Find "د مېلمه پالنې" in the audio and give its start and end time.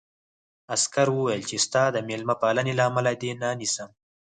1.91-2.73